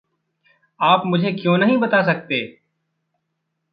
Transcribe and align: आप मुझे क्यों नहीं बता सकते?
आप 0.79 1.03
मुझे 1.05 1.31
क्यों 1.31 1.57
नहीं 1.57 1.77
बता 1.77 2.01
सकते? 2.01 2.41